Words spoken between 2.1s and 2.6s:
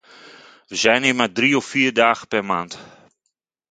per